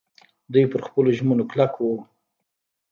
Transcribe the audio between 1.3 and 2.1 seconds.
کلک وو.